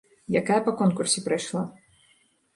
[0.39, 1.63] Якая па конкурсе прайшла.